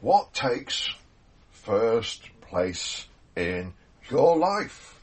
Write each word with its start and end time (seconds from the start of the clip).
what 0.00 0.32
takes 0.32 0.94
first 1.50 2.28
place 2.40 3.06
in 3.36 3.72
your 4.10 4.36
life? 4.36 5.00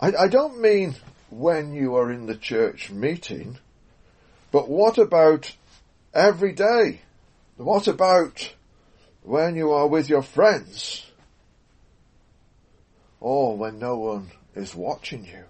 I, 0.00 0.12
I 0.14 0.28
don't 0.28 0.60
mean 0.60 0.96
when 1.30 1.72
you 1.72 1.96
are 1.96 2.10
in 2.12 2.26
the 2.26 2.36
church 2.36 2.90
meeting, 2.90 3.58
but 4.50 4.68
what 4.68 4.98
about 4.98 5.54
every 6.12 6.52
day? 6.52 7.00
What 7.56 7.86
about 7.86 8.52
when 9.22 9.56
you 9.56 9.70
are 9.70 9.86
with 9.86 10.08
your 10.08 10.22
friends? 10.22 11.06
Or 13.20 13.56
when 13.56 13.78
no 13.78 13.96
one 13.96 14.32
is 14.54 14.74
watching 14.74 15.24
you? 15.24 15.44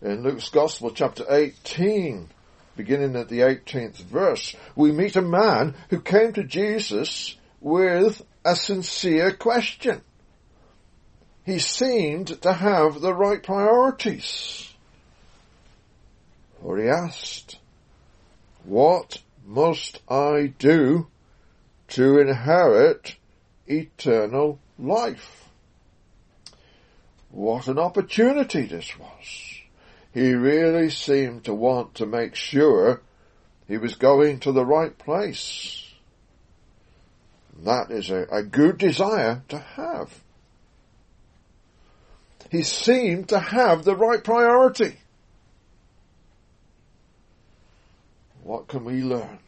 In 0.00 0.22
Luke's 0.22 0.48
Gospel 0.48 0.92
chapter 0.92 1.24
18, 1.28 2.28
beginning 2.76 3.16
at 3.16 3.28
the 3.28 3.40
18th 3.40 3.96
verse, 3.96 4.54
we 4.74 4.92
meet 4.92 5.16
a 5.16 5.22
man 5.22 5.74
who 5.90 6.00
came 6.00 6.32
to 6.32 6.44
Jesus 6.44 7.36
with 7.60 8.22
a 8.44 8.56
sincere 8.56 9.32
question. 9.32 10.02
He 11.44 11.58
seemed 11.58 12.40
to 12.42 12.52
have 12.52 13.00
the 13.00 13.14
right 13.14 13.42
priorities. 13.42 14.72
For 16.62 16.78
he 16.78 16.88
asked, 16.88 17.58
what 18.64 19.22
must 19.44 20.00
I 20.08 20.54
do 20.58 21.08
to 21.88 22.18
inherit 22.18 23.16
eternal 23.66 24.58
life? 24.78 25.48
What 27.30 27.68
an 27.68 27.78
opportunity 27.78 28.62
this 28.66 28.98
was. 28.98 29.53
He 30.14 30.32
really 30.32 30.90
seemed 30.90 31.44
to 31.44 31.52
want 31.52 31.96
to 31.96 32.06
make 32.06 32.36
sure 32.36 33.02
he 33.66 33.78
was 33.78 33.96
going 33.96 34.38
to 34.40 34.52
the 34.52 34.64
right 34.64 34.96
place. 34.96 35.92
That 37.64 37.90
is 37.90 38.10
a, 38.10 38.22
a 38.30 38.44
good 38.44 38.78
desire 38.78 39.42
to 39.48 39.58
have. 39.58 40.22
He 42.48 42.62
seemed 42.62 43.30
to 43.30 43.40
have 43.40 43.82
the 43.82 43.96
right 43.96 44.22
priority. 44.22 44.98
What 48.44 48.68
can 48.68 48.84
we 48.84 49.02
learn 49.02 49.40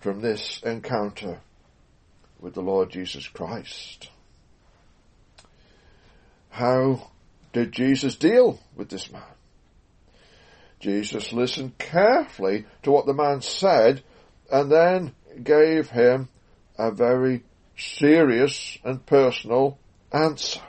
from 0.00 0.20
this 0.20 0.60
encounter 0.62 1.40
with 2.38 2.52
the 2.52 2.60
Lord 2.60 2.90
Jesus 2.90 3.26
Christ? 3.26 4.10
How 6.50 7.12
did 7.54 7.72
Jesus 7.72 8.14
deal 8.16 8.60
with 8.76 8.90
this 8.90 9.10
man? 9.10 9.22
Jesus 10.80 11.32
listened 11.32 11.76
carefully 11.78 12.66
to 12.82 12.90
what 12.90 13.06
the 13.06 13.14
man 13.14 13.40
said 13.40 14.02
and 14.50 14.70
then 14.70 15.14
gave 15.42 15.90
him 15.90 16.28
a 16.78 16.90
very 16.90 17.42
serious 17.76 18.78
and 18.84 19.04
personal 19.04 19.78
answer. 20.12 20.60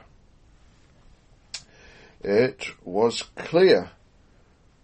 It 2.21 2.65
was 2.83 3.23
clear 3.35 3.91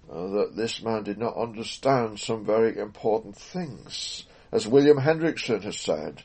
that 0.09 0.55
this 0.55 0.81
man 0.81 1.03
did 1.03 1.17
not 1.17 1.35
understand 1.35 2.19
some 2.19 2.45
very 2.45 2.77
important 2.77 3.35
things. 3.35 4.25
As 4.51 4.67
William 4.67 4.97
Hendriksen 4.97 5.63
has 5.63 5.77
said, 5.77 6.23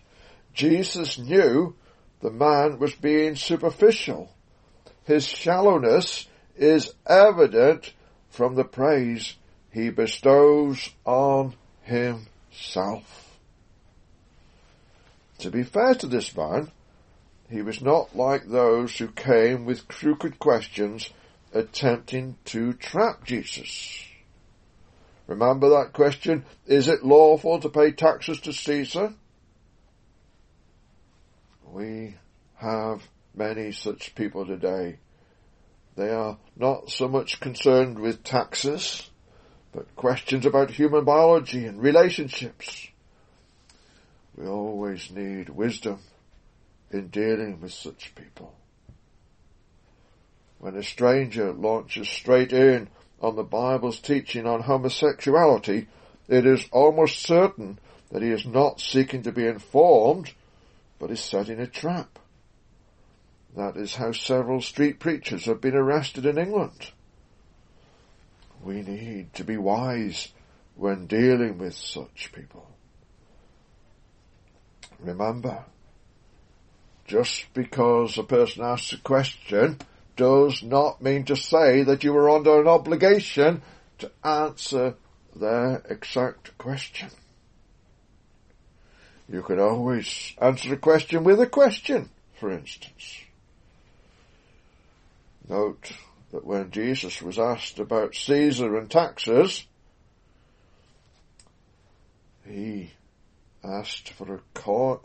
Jesus 0.52 1.18
knew 1.18 1.74
the 2.20 2.30
man 2.30 2.78
was 2.78 2.94
being 2.94 3.34
superficial. 3.34 4.30
His 5.04 5.26
shallowness 5.26 6.28
is 6.56 6.92
evident 7.06 7.92
from 8.30 8.54
the 8.54 8.64
praise 8.64 9.36
he 9.70 9.90
bestows 9.90 10.90
on 11.04 11.54
himself. 11.82 13.38
To 15.38 15.50
be 15.50 15.62
fair 15.62 15.94
to 15.94 16.06
this 16.06 16.36
man, 16.36 16.70
he 17.48 17.62
was 17.62 17.80
not 17.80 18.16
like 18.16 18.46
those 18.46 18.96
who 18.98 19.08
came 19.08 19.64
with 19.64 19.88
crooked 19.88 20.38
questions 20.38 21.10
attempting 21.52 22.36
to 22.46 22.72
trap 22.74 23.24
Jesus. 23.24 24.04
Remember 25.26 25.69
that 25.70 25.92
question, 25.92 26.44
is 26.66 26.88
it 26.88 27.04
lawful 27.04 27.60
to 27.60 27.69
pay 27.69 27.92
taxes 27.92 28.40
to 28.40 28.52
Caesar? 28.52 29.14
We 31.72 32.16
have 32.56 33.02
many 33.34 33.72
such 33.72 34.14
people 34.14 34.44
today 34.44 34.98
they 36.00 36.11
are 36.11 36.38
not 36.56 36.91
so 36.91 37.09
much 37.09 37.41
concerned 37.41 37.99
with 37.99 38.25
taxes, 38.25 39.11
but 39.72 39.94
questions 39.97 40.47
about 40.47 40.71
human 40.71 41.05
biology 41.05 41.66
and 41.66 41.83
relationships. 41.83 42.88
We 44.34 44.47
always 44.47 45.11
need 45.11 45.50
wisdom 45.50 45.99
in 46.91 47.09
dealing 47.09 47.61
with 47.61 47.72
such 47.72 48.15
people. 48.15 48.55
When 50.59 50.75
a 50.75 50.83
stranger 50.83 51.53
launches 51.53 52.09
straight 52.09 52.53
in 52.55 52.88
on 53.21 53.37
the 53.37 53.43
Bible's 53.43 54.00
teaching 54.00 54.47
on 54.47 54.62
homosexuality, 54.62 55.87
it 56.28 56.47
is 56.47 56.67
almost 56.72 57.21
certain 57.21 57.78
that 58.11 58.22
he 58.22 58.31
is 58.31 58.47
not 58.47 58.81
seeking 58.81 59.22
to 59.25 59.32
be 59.32 59.47
informed, 59.47 60.32
but 60.99 61.11
is 61.11 61.21
setting 61.21 61.61
a 61.61 61.67
trap. 61.67 62.19
That 63.56 63.77
is 63.77 63.97
how 63.97 64.12
several 64.12 64.61
street 64.61 65.00
preachers 65.00 65.47
have 65.47 65.61
been 65.61 65.75
arrested 65.75 66.25
in 66.25 66.38
England. 66.38 66.93
We 68.62 68.83
need 68.83 69.34
to 69.34 69.44
be 69.44 69.56
wise 69.56 70.28
when 70.77 71.06
dealing 71.06 71.59
with 71.59 71.75
such 71.75 72.31
people. 72.33 72.66
Remember, 75.00 75.65
just 77.06 77.53
because 77.55 78.19
a 78.19 78.22
person 78.22 78.62
asks 78.62 78.93
a 78.93 78.99
question 78.99 79.78
does 80.17 80.62
not 80.62 81.03
mean 81.03 81.25
to 81.25 81.37
say 81.37 81.82
that 81.82 82.05
you 82.05 82.17
are 82.17 82.31
under 82.31 82.61
an 82.61 82.69
obligation 82.69 83.62
to 83.99 84.11
answer 84.22 84.94
their 85.34 85.82
exact 85.88 86.56
question. 86.59 87.11
You 89.28 89.43
can 89.43 89.59
always 89.59 90.34
answer 90.41 90.75
a 90.75 90.77
question 90.77 91.25
with 91.25 91.41
a 91.41 91.47
question, 91.47 92.11
for 92.38 92.50
instance. 92.50 93.21
Note 95.48 95.92
that 96.32 96.44
when 96.44 96.70
Jesus 96.70 97.20
was 97.20 97.38
asked 97.38 97.78
about 97.78 98.14
Caesar 98.14 98.76
and 98.76 98.90
taxes, 98.90 99.66
he 102.46 102.90
asked 103.62 104.10
for 104.10 104.34
a 104.34 104.40
coin. 104.54 105.00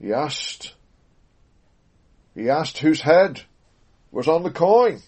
He 0.00 0.12
asked, 0.12 0.74
he 2.34 2.48
asked 2.48 2.78
whose 2.78 3.00
head 3.00 3.42
was 4.10 4.28
on 4.28 4.42
the 4.42 4.50
coin. 4.50 5.02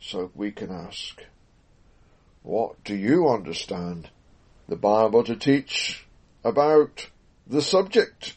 So 0.00 0.30
we 0.34 0.50
can 0.50 0.70
ask, 0.70 1.22
what 2.42 2.82
do 2.84 2.94
you 2.94 3.28
understand 3.28 4.10
the 4.68 4.76
Bible 4.76 5.24
to 5.24 5.36
teach 5.36 6.06
about 6.44 7.08
the 7.46 7.62
subject? 7.62 8.36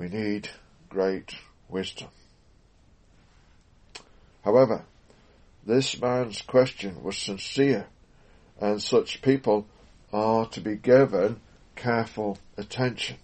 We 0.00 0.08
need 0.08 0.48
great 0.88 1.34
wisdom. 1.68 2.08
However, 4.42 4.86
this 5.66 6.00
man's 6.00 6.40
question 6.40 7.02
was 7.02 7.18
sincere 7.18 7.86
and 8.58 8.82
such 8.82 9.20
people 9.20 9.66
are 10.10 10.46
to 10.46 10.60
be 10.62 10.76
given 10.76 11.42
careful 11.76 12.38
attention. 12.56 13.18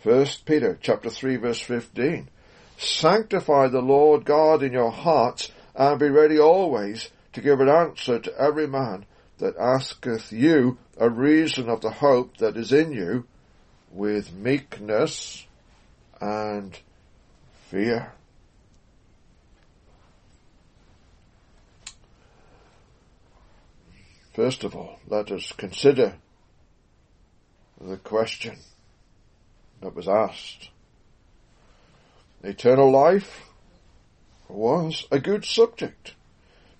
First 0.00 0.44
Peter 0.44 0.76
chapter 0.82 1.08
3 1.08 1.36
verse 1.36 1.60
15. 1.60 2.28
Sanctify 2.76 3.68
the 3.68 3.80
Lord 3.80 4.24
God 4.24 4.64
in 4.64 4.72
your 4.72 4.90
hearts 4.90 5.52
and 5.76 6.00
be 6.00 6.08
ready 6.08 6.40
always 6.40 7.10
to 7.34 7.40
give 7.40 7.60
an 7.60 7.68
answer 7.68 8.18
to 8.18 8.36
every 8.36 8.66
man 8.66 9.06
that 9.38 9.56
asketh 9.56 10.32
you 10.32 10.78
a 10.96 11.08
reason 11.08 11.68
of 11.68 11.80
the 11.80 11.92
hope 11.92 12.38
that 12.38 12.56
is 12.56 12.72
in 12.72 12.90
you 12.90 13.24
with 13.92 14.32
meekness 14.32 15.46
and 16.20 16.78
fear. 17.68 18.12
First 24.34 24.64
of 24.64 24.76
all, 24.76 24.98
let 25.06 25.30
us 25.30 25.52
consider 25.52 26.14
the 27.80 27.96
question 27.96 28.56
that 29.80 29.94
was 29.94 30.08
asked. 30.08 30.70
Eternal 32.42 32.90
life 32.90 33.48
was 34.48 35.06
a 35.10 35.18
good 35.18 35.44
subject. 35.44 36.14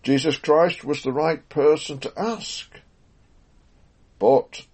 Jesus 0.03 0.39
Christ 0.39 0.85
was 0.85 1.03
the 1.03 1.13
right 1.13 1.47
person 1.49 1.99
to 1.99 2.13
ask. 2.17 2.81
But 4.19 4.67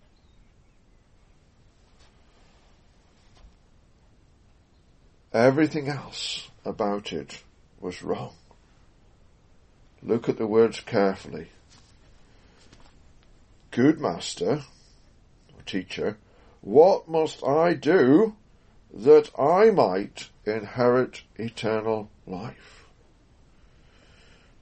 Everything 5.37 5.87
else 5.87 6.49
about 6.65 7.13
it 7.13 7.43
was 7.79 8.03
wrong. 8.03 8.33
Look 10.03 10.31
at 10.31 10.39
the 10.39 10.47
words 10.47 10.81
carefully. 10.81 11.49
Good 13.71 14.01
master, 14.01 14.63
or 15.55 15.63
teacher, 15.67 16.17
what 16.63 17.07
must 17.07 17.45
I 17.45 17.75
do 17.75 18.35
that 18.91 19.31
I 19.39 19.71
might 19.73 20.31
inherit 20.47 21.21
eternal 21.37 22.09
life? 22.27 22.87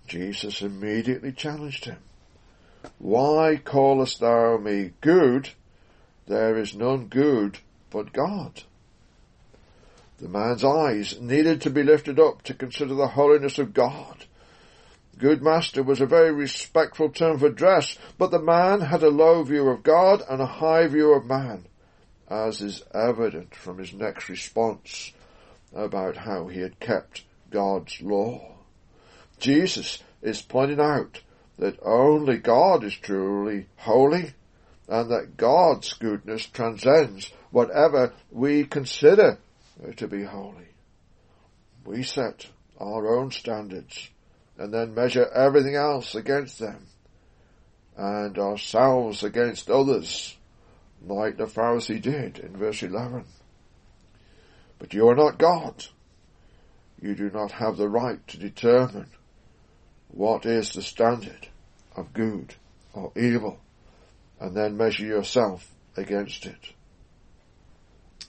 Jesus 0.09 0.61
immediately 0.61 1.31
challenged 1.31 1.85
him. 1.85 1.99
Why 2.99 3.61
callest 3.65 4.19
thou 4.19 4.56
me 4.56 4.91
good? 5.00 5.50
There 6.26 6.59
is 6.59 6.75
none 6.75 7.06
good 7.06 7.59
but 7.91 8.12
God. 8.12 8.65
The 10.19 10.28
man's 10.28 10.64
eyes 10.64 11.20
needed 11.20 11.61
to 11.62 11.70
be 11.70 11.82
lifted 11.82 12.20
up 12.20 12.43
to 12.43 12.55
consider 12.55 12.94
the 12.94 13.08
holiness 13.08 13.58
of 13.58 13.75
God. 13.75 14.25
Good 15.19 15.43
master 15.43 15.82
was 15.82 16.00
a 16.00 16.06
very 16.06 16.32
respectful 16.32 17.08
term 17.08 17.38
for 17.38 17.49
dress, 17.49 17.99
but 18.19 18.31
the 18.31 18.40
man 18.40 18.81
had 18.81 19.02
a 19.02 19.11
low 19.11 19.43
view 19.43 19.69
of 19.69 19.82
God 19.82 20.22
and 20.28 20.40
a 20.40 20.46
high 20.46 20.87
view 20.87 21.12
of 21.14 21.26
man, 21.26 21.66
as 22.28 22.61
is 22.61 22.82
evident 22.93 23.55
from 23.55 23.78
his 23.78 23.93
next 23.93 24.28
response 24.28 25.12
about 25.72 26.16
how 26.16 26.46
he 26.46 26.61
had 26.61 26.81
kept 26.81 27.25
God's 27.50 28.00
law. 28.00 28.55
Jesus 29.38 30.02
is 30.22 30.43
pointing 30.43 30.81
out 30.81 31.20
that 31.58 31.78
only 31.82 32.38
God 32.38 32.84
is 32.84 32.94
truly 32.94 33.66
holy 33.76 34.32
and 34.88 35.11
that 35.11 35.37
God's 35.37 35.93
goodness 35.94 36.46
transcends 36.46 37.32
whatever 37.50 38.12
we 38.31 38.64
consider 38.64 39.38
Uh, 39.82 39.93
to 39.93 40.06
be 40.06 40.23
holy. 40.23 40.69
We 41.85 42.03
set 42.05 42.47
our 42.79 43.19
own 43.19 43.32
standards 43.32 44.09
and 44.56 44.73
then 44.73 44.94
measure 44.94 45.29
everything 45.29 45.75
else 45.75 46.15
against 46.15 46.61
them 46.61 46.87
and 47.97 48.38
ourselves 48.38 49.25
against 49.25 49.71
others 49.71 50.37
like 51.05 51.37
the 51.37 51.47
Pharisee 51.47 52.00
did 52.00 52.38
in 52.38 52.56
verse 52.56 52.82
11. 52.82 53.25
But 54.79 54.94
you 54.94 55.09
are 55.09 55.17
not 55.17 55.38
God. 55.38 55.85
You 57.00 57.15
do 57.15 57.31
not 57.31 57.53
have 57.53 57.76
the 57.76 57.88
right 57.88 58.26
to 58.29 58.38
determine 58.38 59.11
what 60.09 60.47
is 60.47 60.73
the 60.73 60.82
standard 60.82 61.49
of 61.97 62.12
good 62.12 62.55
or 62.93 63.12
evil 63.17 63.59
and 64.38 64.56
then 64.56 64.76
measure 64.76 65.05
yourself 65.05 65.69
against 65.97 66.47
it. 66.47 66.73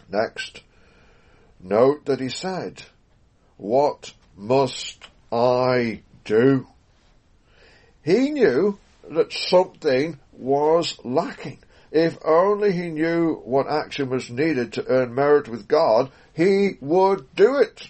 Next, 0.10 0.62
note 1.66 2.06
that 2.06 2.20
he 2.20 2.30
said, 2.30 2.84
what 3.58 4.14
must 4.36 5.04
I 5.32 6.02
do? 6.24 6.68
He 8.04 8.30
knew 8.30 8.78
that 9.10 9.34
something 9.34 10.20
was 10.32 10.98
lacking. 11.04 11.60
If 11.92 12.18
only 12.26 12.72
he 12.72 12.90
knew 12.90 13.36
what 13.46 13.68
action 13.68 14.10
was 14.10 14.30
needed 14.30 14.74
to 14.74 14.86
earn 14.86 15.16
merit 15.16 15.48
with 15.48 15.68
God, 15.68 16.12
he 16.34 16.78
would 16.82 17.34
do 17.36 17.58
it. 17.58 17.88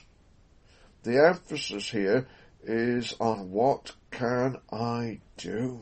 The 1.04 1.26
emphasis 1.26 1.90
here 1.90 2.28
is 2.64 3.14
on 3.20 3.52
what 3.52 3.94
can 4.12 4.58
I 4.72 5.20
do? 5.38 5.82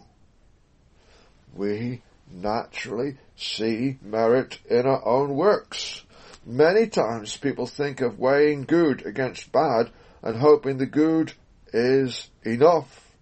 We 1.53 2.01
naturally 2.31 3.17
see 3.35 3.97
merit 4.01 4.59
in 4.69 4.85
our 4.85 5.05
own 5.05 5.35
works. 5.35 6.03
Many 6.45 6.87
times 6.87 7.37
people 7.37 7.67
think 7.67 8.01
of 8.01 8.19
weighing 8.19 8.63
good 8.63 9.05
against 9.05 9.53
bad 9.53 9.91
and 10.21 10.35
hoping 10.35 10.77
the 10.77 10.85
good 10.85 11.31
is 11.71 12.29
enough. 12.43 13.13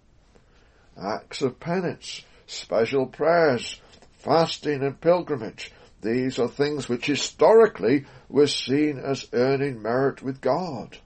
Acts 1.00 1.40
of 1.40 1.60
penance, 1.60 2.24
special 2.46 3.06
prayers, 3.06 3.80
fasting 4.14 4.82
and 4.82 5.00
pilgrimage, 5.00 5.70
these 6.00 6.40
are 6.40 6.48
things 6.48 6.88
which 6.88 7.06
historically 7.06 8.06
were 8.28 8.48
seen 8.48 8.98
as 8.98 9.28
earning 9.32 9.80
merit 9.80 10.20
with 10.20 10.40
God. 10.40 10.98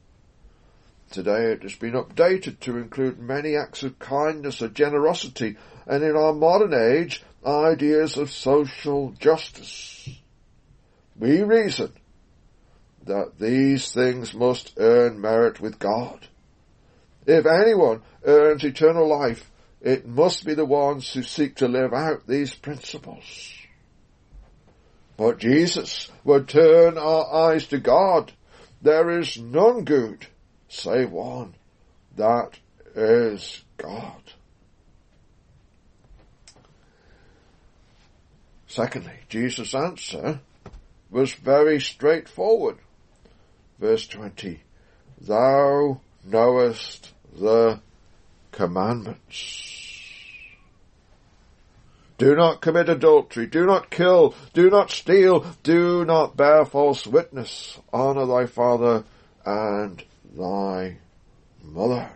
Today 1.10 1.52
it 1.52 1.62
has 1.64 1.76
been 1.76 1.92
updated 1.92 2.60
to 2.60 2.78
include 2.78 3.18
many 3.18 3.56
acts 3.56 3.82
of 3.82 3.98
kindness 3.98 4.62
or 4.62 4.68
generosity, 4.68 5.56
and 5.86 6.02
in 6.02 6.16
our 6.16 6.32
modern 6.32 6.72
age, 6.72 7.22
ideas 7.44 8.16
of 8.16 8.32
social 8.32 9.10
justice. 9.18 10.08
We 11.18 11.42
reason 11.42 11.92
that 13.06 13.38
these 13.38 13.92
things 13.92 14.34
must 14.34 14.74
earn 14.76 15.20
merit 15.20 15.60
with 15.60 15.78
God. 15.78 16.26
If 17.26 17.46
anyone 17.46 18.02
earns 18.24 18.62
eternal 18.62 19.08
life, 19.08 19.50
it 19.80 20.06
must 20.06 20.44
be 20.44 20.54
the 20.54 20.64
ones 20.64 21.12
who 21.12 21.22
seek 21.22 21.56
to 21.56 21.68
live 21.68 21.92
out 21.92 22.26
these 22.26 22.54
principles. 22.54 23.52
But 25.16 25.38
Jesus 25.38 26.10
would 26.24 26.48
turn 26.48 26.98
our 26.98 27.52
eyes 27.52 27.66
to 27.68 27.78
God. 27.78 28.32
There 28.82 29.18
is 29.18 29.38
none 29.38 29.84
good 29.84 30.26
save 30.68 31.10
one. 31.10 31.54
That 32.16 32.58
is 32.94 33.62
God. 33.76 34.22
Secondly, 38.66 39.14
Jesus' 39.28 39.74
answer 39.74 40.40
was 41.10 41.32
very 41.32 41.80
straightforward. 41.80 42.78
Verse 43.78 44.06
20, 44.06 44.60
Thou 45.20 46.00
knowest 46.24 47.12
the 47.38 47.80
commandments. 48.52 49.76
Do 52.18 52.34
not 52.34 52.62
commit 52.62 52.88
adultery. 52.88 53.46
Do 53.46 53.66
not 53.66 53.90
kill. 53.90 54.34
Do 54.54 54.70
not 54.70 54.90
steal. 54.90 55.44
Do 55.62 56.04
not 56.06 56.36
bear 56.36 56.64
false 56.64 57.06
witness. 57.06 57.78
Honor 57.92 58.24
thy 58.26 58.46
father 58.46 59.04
and 59.44 60.02
thy 60.34 60.96
mother. 61.62 62.10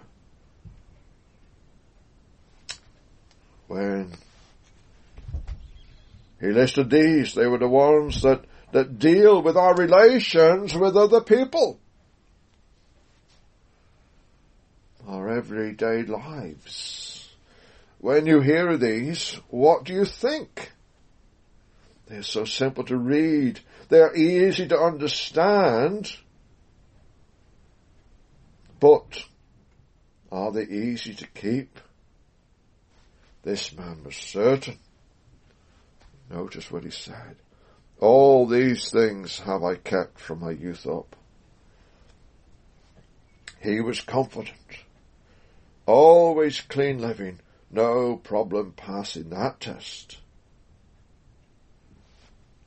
When 3.68 4.12
he 6.40 6.46
listed 6.46 6.90
these, 6.90 7.34
they 7.34 7.46
were 7.46 7.58
the 7.58 7.68
ones 7.68 8.22
that, 8.22 8.44
that 8.72 8.98
deal 8.98 9.42
with 9.42 9.56
our 9.56 9.74
relations 9.74 10.74
with 10.74 10.96
other 10.96 11.20
people. 11.20 11.78
Our 15.08 15.28
everyday 15.28 16.02
lives. 16.02 17.28
When 17.98 18.26
you 18.26 18.40
hear 18.40 18.76
these, 18.76 19.38
what 19.48 19.84
do 19.84 19.92
you 19.92 20.04
think? 20.04 20.72
They're 22.06 22.22
so 22.22 22.44
simple 22.44 22.84
to 22.84 22.96
read. 22.96 23.60
They're 23.88 24.16
easy 24.16 24.66
to 24.68 24.78
understand. 24.78 26.16
But 28.78 29.24
are 30.32 30.52
they 30.52 30.64
easy 30.64 31.14
to 31.14 31.26
keep? 31.26 31.78
This 33.42 33.72
man 33.76 34.02
was 34.04 34.16
certain. 34.16 34.78
Notice 36.30 36.70
what 36.70 36.84
he 36.84 36.90
said. 36.90 37.36
All 38.00 38.46
these 38.46 38.90
things 38.90 39.40
have 39.40 39.62
I 39.62 39.74
kept 39.74 40.18
from 40.18 40.40
my 40.40 40.52
youth 40.52 40.86
up. 40.86 41.14
He 43.60 43.80
was 43.82 44.00
confident. 44.00 44.56
Always 45.84 46.62
clean 46.62 46.98
living. 46.98 47.40
No 47.70 48.16
problem 48.16 48.72
passing 48.72 49.28
that 49.30 49.60
test. 49.60 50.16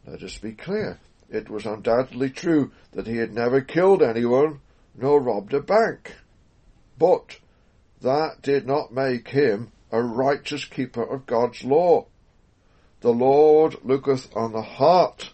Let 0.06 0.22
us 0.22 0.38
be 0.38 0.52
clear. 0.52 1.00
It 1.32 1.50
was 1.50 1.66
undoubtedly 1.66 2.30
true 2.30 2.72
that 2.92 3.08
he 3.08 3.18
had 3.18 3.34
never 3.34 3.62
killed 3.62 4.04
anyone 4.04 4.60
nor 4.96 5.20
robbed 5.20 5.54
a 5.56 5.62
bank. 5.62 6.14
But 7.00 7.40
that 8.02 8.44
did 8.44 8.68
not 8.68 8.94
make 8.94 9.30
him 9.30 9.72
a 9.92 10.02
righteous 10.02 10.66
keeper 10.66 11.04
of 11.04 11.26
God's 11.26 11.64
law. 11.64 12.06
The 13.04 13.12
Lord 13.12 13.76
looketh 13.84 14.34
on 14.34 14.54
the 14.54 14.62
heart. 14.62 15.34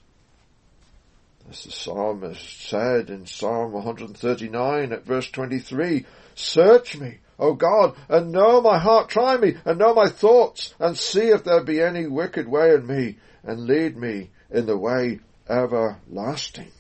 As 1.48 1.66
the 1.66 1.72
psalmist 1.72 2.68
said 2.68 3.12
in 3.12 3.28
Psalm 3.28 3.74
139 3.74 4.92
at 4.92 5.06
verse 5.06 5.30
23, 5.30 6.04
Search 6.34 6.98
me, 6.98 7.20
O 7.38 7.54
God, 7.54 7.96
and 8.10 8.32
know 8.32 8.60
my 8.60 8.80
heart. 8.80 9.10
Try 9.10 9.38
me, 9.38 9.54
and 9.66 9.78
know 9.78 9.94
my 9.94 10.08
thoughts, 10.08 10.74
and 10.80 10.98
see 10.98 11.28
if 11.28 11.44
there 11.44 11.64
be 11.64 11.80
any 11.80 12.08
wicked 12.08 12.48
way 12.48 12.74
in 12.74 12.88
me, 12.88 13.20
and 13.44 13.68
lead 13.68 13.96
me 13.96 14.32
in 14.50 14.66
the 14.66 14.78
way 14.78 15.20
everlasting. 15.48 16.72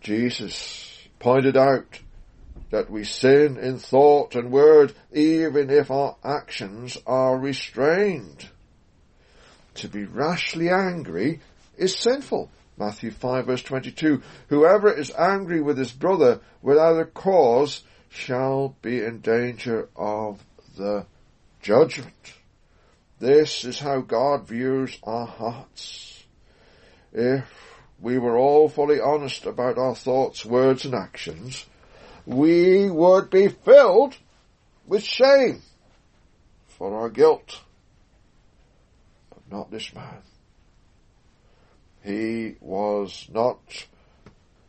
Jesus 0.00 1.06
pointed 1.18 1.58
out 1.58 2.00
that 2.70 2.90
we 2.90 3.04
sin 3.04 3.58
in 3.58 3.78
thought 3.78 4.34
and 4.34 4.50
word 4.50 4.94
even 5.12 5.68
if 5.68 5.90
our 5.90 6.16
actions 6.24 6.96
are 7.06 7.38
restrained. 7.38 8.48
To 9.78 9.88
be 9.88 10.04
rashly 10.04 10.70
angry 10.70 11.38
is 11.76 11.94
sinful. 11.94 12.50
Matthew 12.76 13.12
5 13.12 13.46
verse 13.46 13.62
22. 13.62 14.22
Whoever 14.48 14.92
is 14.92 15.12
angry 15.16 15.60
with 15.60 15.78
his 15.78 15.92
brother 15.92 16.40
without 16.60 16.98
a 16.98 17.04
cause 17.04 17.84
shall 18.08 18.74
be 18.82 19.04
in 19.04 19.20
danger 19.20 19.88
of 19.94 20.44
the 20.76 21.06
judgment. 21.62 22.32
This 23.20 23.64
is 23.64 23.78
how 23.78 24.00
God 24.00 24.48
views 24.48 24.98
our 25.04 25.26
hearts. 25.26 26.24
If 27.12 27.44
we 28.00 28.18
were 28.18 28.36
all 28.36 28.68
fully 28.68 29.00
honest 29.00 29.46
about 29.46 29.78
our 29.78 29.94
thoughts, 29.94 30.44
words 30.44 30.86
and 30.86 30.94
actions, 30.94 31.64
we 32.26 32.90
would 32.90 33.30
be 33.30 33.46
filled 33.46 34.16
with 34.88 35.04
shame 35.04 35.62
for 36.66 36.96
our 37.00 37.10
guilt. 37.10 37.60
Not 39.50 39.70
this 39.70 39.94
man. 39.94 40.22
He 42.02 42.56
was 42.60 43.28
not 43.32 43.86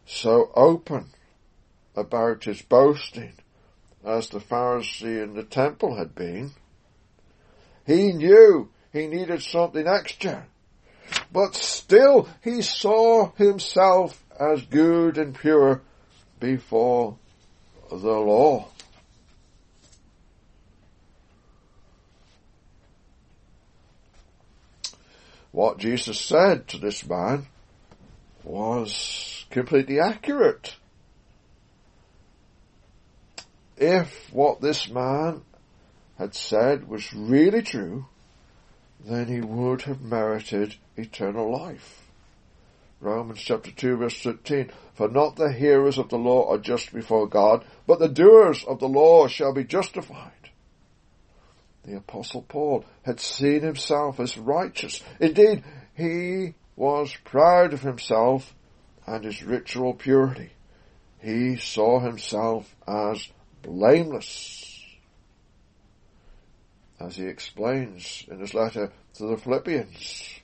so 0.05 0.51
open 0.55 1.07
about 1.95 2.45
his 2.45 2.61
boasting 2.61 3.33
as 4.03 4.29
the 4.29 4.39
Pharisee 4.39 5.21
in 5.21 5.35
the 5.35 5.43
temple 5.43 5.95
had 5.95 6.15
been. 6.15 6.51
He 7.85 8.13
knew 8.13 8.69
he 8.93 9.07
needed 9.07 9.41
something 9.41 9.87
extra, 9.87 10.47
but 11.31 11.55
still 11.55 12.29
he 12.43 12.61
saw 12.61 13.31
himself 13.33 14.23
as 14.39 14.63
good 14.63 15.17
and 15.17 15.35
pure 15.35 15.81
before 16.39 17.17
the 17.89 17.95
law. 17.95 18.67
What 25.59 25.77
Jesus 25.77 26.17
said 26.17 26.69
to 26.69 26.77
this 26.77 27.05
man 27.05 27.47
was 28.45 29.45
completely 29.49 29.99
accurate. 29.99 30.77
If 33.75 34.31
what 34.31 34.61
this 34.61 34.89
man 34.89 35.41
had 36.17 36.33
said 36.33 36.87
was 36.87 37.13
really 37.13 37.61
true, 37.61 38.05
then 39.03 39.27
he 39.27 39.41
would 39.41 39.81
have 39.81 39.99
merited 39.99 40.75
eternal 40.95 41.51
life. 41.51 42.07
Romans 43.01 43.41
chapter 43.41 43.69
2 43.69 43.97
verse 43.97 44.23
13. 44.23 44.71
For 44.93 45.09
not 45.09 45.35
the 45.35 45.51
hearers 45.51 45.97
of 45.97 46.07
the 46.07 46.17
law 46.17 46.49
are 46.49 46.57
just 46.57 46.93
before 46.93 47.27
God, 47.27 47.65
but 47.85 47.99
the 47.99 48.07
doers 48.07 48.63
of 48.63 48.79
the 48.79 48.87
law 48.87 49.27
shall 49.27 49.53
be 49.53 49.65
justified. 49.65 50.38
The 51.89 51.97
apostle 51.97 52.43
Paul 52.43 52.85
had 53.01 53.19
seen 53.19 53.61
himself 53.61 54.19
as 54.19 54.37
righteous. 54.37 55.01
Indeed, 55.19 55.63
he 55.95 56.53
was 56.75 57.17
proud 57.23 57.73
of 57.73 57.81
himself 57.81 58.53
and 59.07 59.25
his 59.25 59.41
ritual 59.41 59.95
purity. 59.95 60.51
He 61.19 61.57
saw 61.57 61.99
himself 61.99 62.75
as 62.87 63.27
blameless. 63.63 64.85
As 66.99 67.15
he 67.15 67.25
explains 67.25 68.23
in 68.29 68.39
his 68.39 68.53
letter 68.53 68.91
to 69.15 69.25
the 69.25 69.37
Philippians 69.37 70.41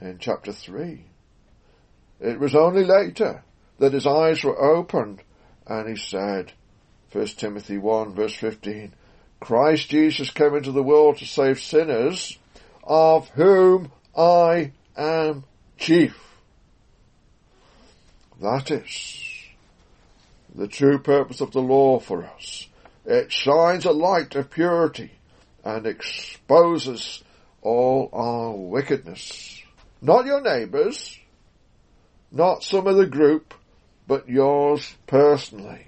in 0.00 0.18
chapter 0.20 0.52
3. 0.52 1.04
It 2.20 2.38
was 2.38 2.54
only 2.54 2.84
later 2.84 3.42
that 3.80 3.92
his 3.92 4.06
eyes 4.06 4.44
were 4.44 4.62
opened 4.62 5.20
and 5.66 5.88
he 5.88 5.96
said, 5.96 6.52
1 7.10 7.26
Timothy 7.26 7.76
1 7.76 8.14
verse 8.14 8.34
15, 8.36 8.94
Christ 9.44 9.90
Jesus 9.90 10.30
came 10.30 10.54
into 10.54 10.72
the 10.72 10.82
world 10.82 11.18
to 11.18 11.26
save 11.26 11.60
sinners, 11.60 12.38
of 12.82 13.28
whom 13.28 13.92
I 14.16 14.72
am 14.96 15.44
chief. 15.76 16.18
That 18.40 18.70
is 18.70 19.20
the 20.54 20.66
true 20.66 20.98
purpose 20.98 21.42
of 21.42 21.52
the 21.52 21.60
law 21.60 22.00
for 22.00 22.24
us. 22.24 22.68
It 23.04 23.30
shines 23.30 23.84
a 23.84 23.92
light 23.92 24.34
of 24.34 24.48
purity 24.48 25.12
and 25.62 25.86
exposes 25.86 27.22
all 27.60 28.08
our 28.14 28.52
wickedness. 28.52 29.62
Not 30.00 30.24
your 30.24 30.40
neighbours, 30.40 31.18
not 32.32 32.64
some 32.64 32.86
other 32.86 33.06
group, 33.06 33.52
but 34.06 34.26
yours 34.26 34.94
personally, 35.06 35.86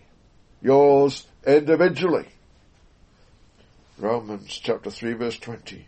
yours 0.60 1.26
individually. 1.46 2.26
Romans 3.98 4.60
chapter 4.62 4.90
3 4.90 5.14
verse 5.14 5.38
20. 5.38 5.86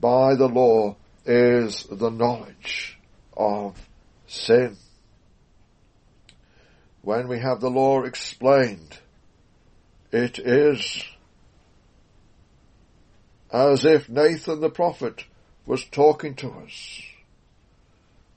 By 0.00 0.34
the 0.34 0.48
law 0.48 0.96
is 1.26 1.84
the 1.90 2.10
knowledge 2.10 2.98
of 3.36 3.76
sin 4.26 4.76
when 7.02 7.28
we 7.28 7.38
have 7.38 7.60
the 7.60 7.70
law 7.70 8.02
explained, 8.02 8.98
it 10.12 10.38
is 10.38 11.04
as 13.52 13.84
if 13.84 14.08
Nathan 14.08 14.60
the 14.60 14.70
prophet 14.70 15.24
was 15.66 15.84
talking 15.84 16.34
to 16.36 16.50
us. 16.50 17.02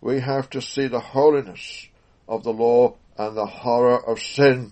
We 0.01 0.21
have 0.21 0.49
to 0.51 0.61
see 0.61 0.87
the 0.87 0.99
holiness 0.99 1.87
of 2.27 2.43
the 2.43 2.53
law 2.53 2.95
and 3.17 3.35
the 3.35 3.45
horror 3.45 4.03
of 4.03 4.19
sin 4.19 4.71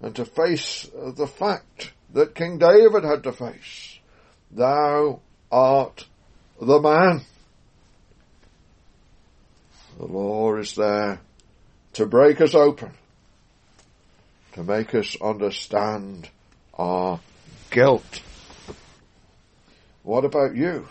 and 0.00 0.14
to 0.16 0.24
face 0.24 0.88
the 0.92 1.26
fact 1.26 1.92
that 2.12 2.34
King 2.34 2.58
David 2.58 3.04
had 3.04 3.22
to 3.24 3.32
face. 3.32 3.98
Thou 4.50 5.20
art 5.50 6.06
the 6.60 6.80
man. 6.80 7.22
The 9.98 10.06
law 10.06 10.56
is 10.56 10.74
there 10.74 11.20
to 11.94 12.06
break 12.06 12.40
us 12.40 12.54
open, 12.54 12.92
to 14.52 14.62
make 14.62 14.94
us 14.94 15.16
understand 15.20 16.30
our 16.74 17.20
guilt. 17.70 18.22
What 20.02 20.24
about 20.24 20.54
you? 20.54 20.88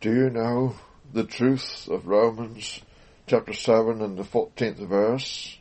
Do 0.00 0.12
you 0.12 0.30
know 0.30 0.76
the 1.12 1.24
truth 1.24 1.88
of 1.88 2.06
Romans 2.06 2.80
chapter 3.26 3.52
7 3.52 4.00
and 4.00 4.16
the 4.16 4.22
14th 4.22 4.76
verse? 4.76 5.58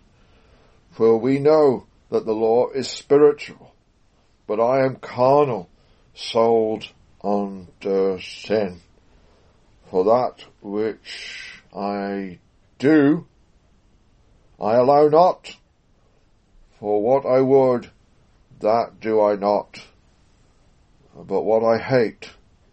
For 0.92 1.18
we 1.18 1.40
know 1.40 1.86
that 2.10 2.26
the 2.26 2.34
law 2.34 2.70
is 2.70 2.90
spiritual, 2.90 3.74
but 4.48 4.60
I 4.60 4.86
am 4.86 4.98
carnal, 4.98 5.70
sold 6.14 6.88
under 7.24 8.20
sin. 8.22 8.82
For 9.90 10.04
that 10.06 10.46
which 10.62 11.62
I 11.76 12.40
do, 12.80 13.28
I 14.60 14.76
allow 14.76 15.08
not, 15.08 15.56
for 16.80 17.02
what 17.02 17.26
I 17.26 17.42
would, 17.42 17.90
that 18.60 19.00
do 19.00 19.22
I 19.22 19.36
not, 19.36 19.80
but 21.16 21.42
what 21.42 21.64
I 21.64 21.78
hate, 21.78 22.30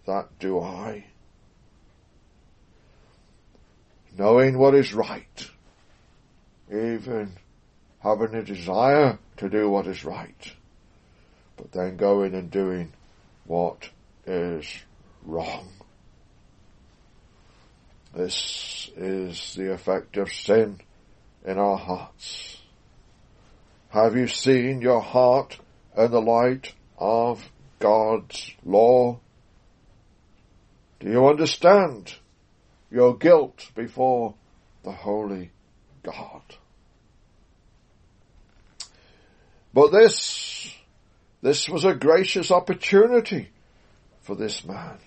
that 0.06 0.38
do 0.38 0.60
I. 0.60 1.04
Knowing 4.16 4.58
what 4.58 4.74
is 4.74 4.92
right, 4.92 5.50
even 6.70 7.32
having 8.02 8.34
a 8.34 8.42
desire 8.42 9.18
to 9.36 9.48
do 9.48 9.70
what 9.70 9.86
is 9.86 10.04
right, 10.04 10.52
but 11.56 11.70
then 11.72 11.96
going 11.96 12.34
and 12.34 12.50
doing 12.50 12.92
what 13.44 13.88
is 14.26 14.66
wrong. 15.24 15.68
This 18.14 18.90
is 18.96 19.54
the 19.54 19.72
effect 19.72 20.16
of 20.16 20.32
sin 20.32 20.80
in 21.46 21.58
our 21.58 21.78
hearts. 21.78 22.60
Have 23.90 24.16
you 24.16 24.26
seen 24.26 24.80
your 24.80 25.00
heart 25.00 25.58
in 25.96 26.10
the 26.10 26.20
light 26.20 26.74
of 26.98 27.50
God's 27.78 28.50
law? 28.64 29.20
Do 30.98 31.08
you 31.08 31.26
understand 31.26 32.14
your 32.90 33.16
guilt 33.16 33.70
before 33.74 34.34
the 34.82 34.92
holy 34.92 35.50
God? 36.02 36.42
But 39.74 39.90
this, 39.90 40.74
this 41.40 41.68
was 41.68 41.84
a 41.84 41.94
gracious 41.94 42.50
opportunity 42.50 43.50
for 44.20 44.34
this 44.36 44.64
man. 44.64 44.98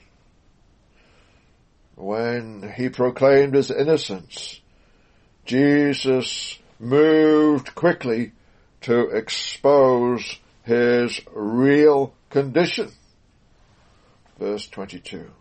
When 1.95 2.73
he 2.75 2.89
proclaimed 2.89 3.53
his 3.53 3.71
innocence, 3.71 4.59
Jesus 5.45 6.59
moved 6.79 7.75
quickly 7.75 8.33
to 8.81 9.09
expose 9.09 10.39
his 10.63 11.21
real 11.31 12.13
condition. 12.29 12.91
Verse 14.37 14.67
22. 14.67 15.31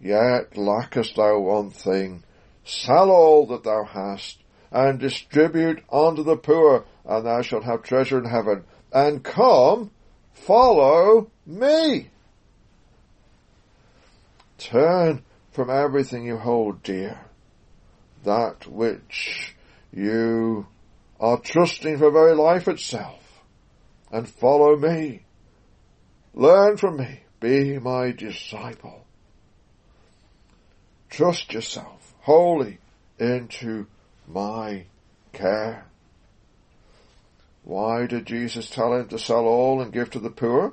Yet 0.00 0.56
lackest 0.56 1.16
thou 1.16 1.38
one 1.40 1.70
thing, 1.70 2.22
sell 2.64 3.10
all 3.10 3.46
that 3.46 3.64
thou 3.64 3.84
hast, 3.84 4.38
and 4.70 4.98
distribute 4.98 5.82
unto 5.90 6.22
the 6.22 6.36
poor, 6.36 6.84
and 7.06 7.26
thou 7.26 7.42
shalt 7.42 7.64
have 7.64 7.82
treasure 7.82 8.18
in 8.18 8.24
heaven, 8.24 8.64
and 8.92 9.22
come, 9.22 9.90
follow 10.32 11.30
me. 11.44 12.10
Turn 14.58 15.22
from 15.50 15.70
everything 15.70 16.24
you 16.24 16.36
hold 16.36 16.82
dear 16.82 17.20
that 18.24 18.66
which 18.66 19.54
you 19.92 20.66
are 21.20 21.38
trusting 21.38 21.98
for 21.98 22.10
very 22.10 22.34
life 22.34 22.68
itself 22.68 23.42
and 24.10 24.28
follow 24.28 24.76
me. 24.76 25.22
Learn 26.34 26.76
from 26.76 26.96
me. 26.98 27.20
Be 27.40 27.78
my 27.78 28.10
disciple. 28.10 29.06
Trust 31.08 31.52
yourself 31.52 32.14
wholly 32.20 32.78
into 33.18 33.86
my 34.26 34.84
care. 35.32 35.86
Why 37.66 38.06
did 38.06 38.26
Jesus 38.26 38.70
tell 38.70 38.94
him 38.94 39.08
to 39.08 39.18
sell 39.18 39.44
all 39.44 39.82
and 39.82 39.92
give 39.92 40.10
to 40.10 40.20
the 40.20 40.30
poor? 40.30 40.72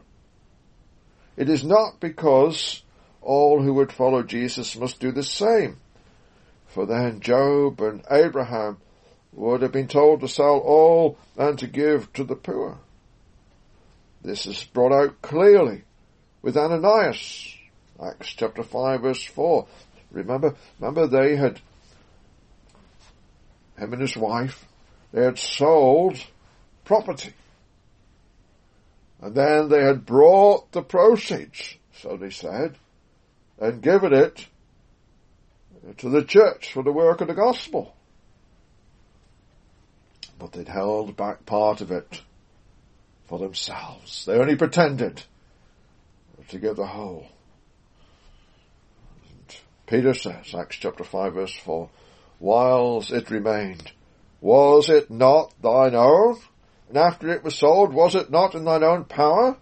It 1.35 1.49
is 1.49 1.63
not 1.63 1.99
because 1.99 2.83
all 3.19 3.63
who 3.63 3.73
would 3.73 3.91
follow 3.91 4.21
Jesus 4.21 4.77
must 4.77 4.99
do 4.99 5.11
the 5.11 5.23
same. 5.23 5.77
For 6.67 6.85
then 6.85 7.19
Job 7.19 7.81
and 7.81 8.03
Abraham 8.11 8.77
would 9.31 9.63
have 9.63 9.71
been 9.71 9.87
told 9.87 10.19
to 10.19 10.27
sell 10.27 10.59
all 10.59 11.17
and 11.35 11.57
to 11.57 11.65
give 11.65 12.13
to 12.13 12.23
the 12.23 12.35
poor. 12.35 12.77
This 14.21 14.45
is 14.45 14.63
brought 14.63 14.93
out 14.93 15.19
clearly 15.23 15.85
with 16.43 16.55
Ananias, 16.55 17.55
Acts 17.99 18.33
chapter 18.33 18.61
5 18.61 19.01
verse 19.01 19.23
4. 19.23 19.65
Remember, 20.11 20.53
remember 20.79 21.07
they 21.07 21.37
had, 21.37 21.59
him 23.79 23.93
and 23.93 24.01
his 24.03 24.15
wife, 24.15 24.67
they 25.11 25.23
had 25.23 25.39
sold 25.39 26.23
property. 26.83 27.33
And 29.21 29.35
then 29.35 29.69
they 29.69 29.81
had 29.83 30.05
brought 30.05 30.71
the 30.71 30.81
proceeds, 30.81 31.77
so 31.93 32.17
they 32.17 32.29
said, 32.29 32.77
and 33.59 33.81
given 33.81 34.13
it 34.13 34.47
to 35.97 36.09
the 36.09 36.23
church 36.23 36.73
for 36.73 36.83
the 36.83 36.91
work 36.91 37.21
of 37.21 37.27
the 37.27 37.33
gospel. 37.33 37.95
But 40.39 40.51
they'd 40.51 40.67
held 40.67 41.15
back 41.15 41.45
part 41.45 41.81
of 41.81 41.91
it 41.91 42.21
for 43.25 43.39
themselves. 43.39 44.25
They 44.25 44.33
only 44.33 44.55
pretended 44.55 45.23
to 46.49 46.59
give 46.59 46.75
the 46.75 46.87
whole. 46.87 47.27
And 49.29 49.57
Peter 49.87 50.13
says, 50.13 50.53
Acts 50.53 50.77
chapter 50.77 51.03
5 51.03 51.33
verse 51.33 51.55
4, 51.55 51.89
whilst 52.39 53.11
it 53.11 53.29
remained, 53.29 53.91
was 54.41 54.89
it 54.89 55.09
not 55.09 55.53
thine 55.61 55.95
own? 55.95 56.39
And 56.93 57.01
after 57.01 57.29
it 57.29 57.43
was 57.43 57.55
sold, 57.55 57.91
was 57.91 58.13
it 58.13 58.29
not 58.29 58.53
in 58.53 58.65
thine 58.65 58.83
own 58.83 59.05
power? 59.05 59.57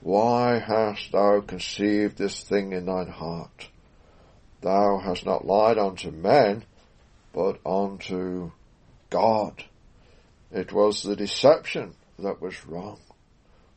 Why 0.00 0.58
hast 0.58 1.12
thou 1.12 1.40
conceived 1.40 2.18
this 2.18 2.42
thing 2.42 2.72
in 2.72 2.86
thine 2.86 3.06
heart? 3.06 3.68
Thou 4.60 4.98
hast 4.98 5.24
not 5.24 5.46
lied 5.46 5.78
unto 5.78 6.10
men, 6.10 6.64
but 7.32 7.60
unto 7.64 8.50
God. 9.08 9.62
It 10.50 10.72
was 10.72 11.04
the 11.04 11.14
deception 11.14 11.94
that 12.18 12.42
was 12.42 12.66
wrong. 12.66 12.98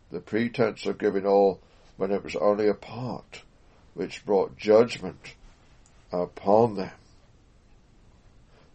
The 0.09 0.19
pretense 0.19 0.87
of 0.87 0.97
giving 0.97 1.27
all 1.27 1.59
when 1.97 2.09
it 2.09 2.23
was 2.23 2.35
only 2.35 2.67
a 2.67 2.73
part, 2.73 3.43
which 3.93 4.25
brought 4.25 4.57
judgment 4.57 5.35
upon 6.11 6.77
them. 6.77 6.97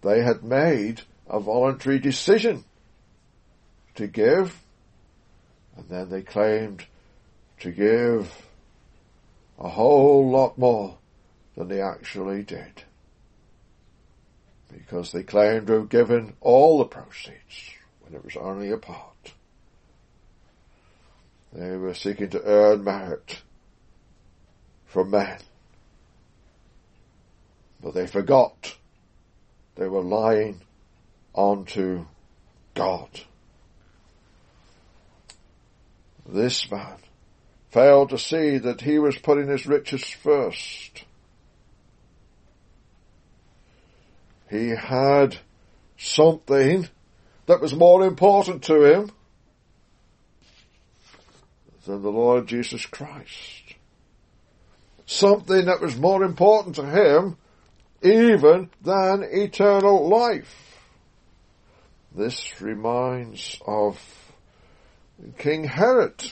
They 0.03 0.23
had 0.23 0.45
made 0.45 1.03
a 1.29 1.41
voluntary 1.41 1.99
decision 1.99 2.65
to 4.01 4.07
give, 4.07 4.59
and 5.77 5.87
then 5.91 6.09
they 6.09 6.23
claimed 6.23 6.87
to 7.61 7.71
give 7.71 8.35
a 9.59 9.69
whole 9.69 10.31
lot 10.31 10.57
more 10.57 10.97
than 11.55 11.69
they 11.69 11.83
actually 11.83 12.43
did. 12.43 12.83
Because 14.73 15.13
they 15.13 15.23
claimed 15.23 15.67
to 15.67 15.75
have 15.75 15.91
given 15.91 16.33
all 16.41 16.79
the 16.79 16.87
proceeds 16.87 17.73
when 18.01 18.15
it 18.15 18.25
was 18.25 18.37
only 18.37 18.71
a 18.71 18.79
part. 18.79 19.35
They 21.53 21.77
were 21.77 21.95
seeking 21.95 22.31
to 22.31 22.43
earn 22.43 22.83
merit 22.83 23.43
from 24.87 25.11
men. 25.11 25.41
But 27.83 27.93
they 27.93 28.07
forgot 28.07 28.77
they 29.75 29.89
were 29.89 30.01
lying 30.01 30.63
onto 31.35 32.07
God. 32.75 33.11
This 36.33 36.71
man 36.71 36.97
failed 37.73 38.11
to 38.11 38.19
see 38.19 38.59
that 38.59 38.81
he 38.81 38.99
was 39.01 39.19
putting 39.19 39.49
his 39.49 39.67
riches 39.67 40.05
first. 40.05 41.05
He 44.49 44.69
had 44.69 45.37
something 45.99 46.89
that 47.47 47.61
was 47.61 47.75
more 47.75 48.05
important 48.05 48.63
to 48.65 48.85
him 48.85 49.11
than 51.85 52.03
the 52.03 52.13
Lord 52.13 52.47
Jesus 52.47 52.87
Christ. 52.87 53.75
Something 55.07 55.65
that 55.65 55.81
was 55.81 55.97
more 55.97 56.23
important 56.23 56.77
to 56.77 56.87
him 56.87 57.37
even 58.03 58.71
than 58.83 59.25
eternal 59.25 60.09
life. 60.09 60.79
This 62.15 62.61
reminds 62.61 63.61
of 63.67 64.01
King 65.39 65.65
Herod. 65.65 66.25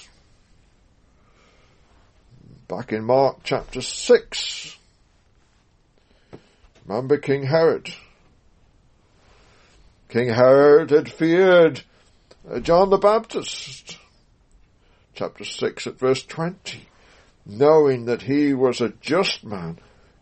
Back 2.69 2.93
in 2.93 3.05
Mark 3.05 3.41
chapter 3.45 3.81
6. 3.81 4.77
Remember 6.87 7.19
King 7.19 7.45
Herod? 7.45 7.93
King 10.09 10.29
Herod 10.29 10.91
had 10.91 11.11
feared 11.11 11.83
uh, 12.51 12.61
John 12.61 12.89
the 12.89 12.97
Baptist 12.97 13.99
chapter 15.15 15.45
6 15.45 15.87
at 15.87 15.99
verse 15.99 16.25
20, 16.25 16.89
knowing 17.45 18.07
that 18.07 18.23
he 18.23 18.55
was 18.55 18.81
a 18.81 18.95
just 19.01 19.45
man 19.45 19.79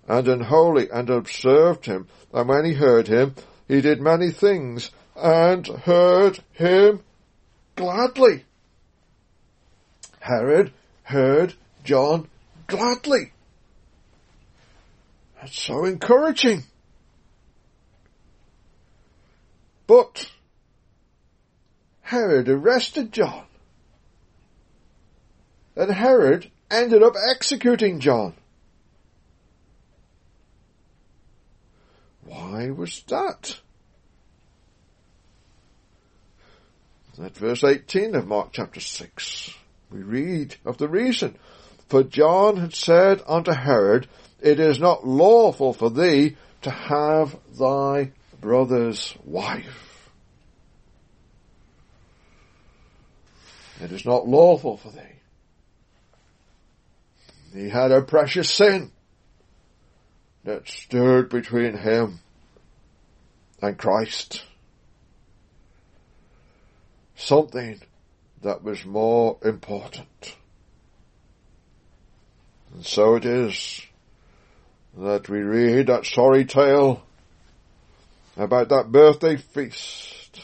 and 0.09 0.27
unholy 0.27 0.91
and 0.91 1.09
observed 1.09 1.87
him. 1.87 2.09
And 2.33 2.49
when 2.49 2.65
he 2.65 2.75
heard 2.75 3.07
him, 3.07 3.37
he 3.69 3.81
did 3.81 4.01
many 4.01 4.31
things 4.31 4.91
and 5.15 5.67
heard 5.67 6.41
him 6.53 7.01
gladly. 7.77 8.46
Herod 10.27 10.73
heard 11.05 11.55
John 11.85 12.29
gladly. 12.67 13.31
That's 15.41 15.57
so 15.57 15.85
encouraging. 15.85 16.65
But 19.87 20.33
Herod 22.03 22.49
arrested 22.49 23.13
John 23.13 23.45
And 25.77 25.93
Herod 25.93 26.51
ended 26.73 27.05
up 27.05 27.15
executing 27.31 28.01
John. 28.01 28.35
Why 32.25 32.71
was 32.71 33.05
that? 33.07 33.61
At 37.23 37.37
verse 37.37 37.63
18 37.63 38.17
of 38.17 38.27
Mark 38.27 38.49
chapter 38.53 38.81
6, 38.81 39.55
we 39.91 40.03
read 40.03 40.57
of 40.65 40.79
the 40.79 40.89
reason. 40.89 41.37
For 41.89 42.03
John 42.03 42.57
had 42.57 42.75
said 42.75 43.23
unto 43.27 43.53
Herod, 43.53 44.09
It 44.41 44.59
is 44.59 44.81
not 44.81 45.07
lawful 45.07 45.73
for 45.73 45.91
thee 45.91 46.37
to 46.63 46.71
have 46.71 47.37
thy 47.59 48.13
brother's 48.41 49.15
wife. 49.25 50.11
It 53.81 53.93
is 53.93 54.05
not 54.05 54.27
lawful 54.27 54.77
for 54.79 54.91
thee. 54.91 55.01
He 57.53 57.69
had 57.69 57.93
a 57.93 58.03
precious 58.03 58.51
sin 58.51 58.91
that 60.45 60.69
stood 60.69 61.29
between 61.29 61.77
him 61.77 62.21
and 63.63 63.79
Christ. 63.79 64.45
Something 67.17 67.81
that 68.43 68.63
was 68.63 68.85
more 68.85 69.39
important. 69.45 70.37
And 72.75 72.85
so 72.85 73.15
it 73.17 73.25
is 73.25 73.81
that 74.97 75.29
we 75.29 75.41
read 75.41 75.89
that 75.89 76.07
sorry 76.07 76.45
tale 76.45 77.03
about 78.37 78.69
that 78.69 78.93
birthday 78.93 79.37
feast 79.37 80.41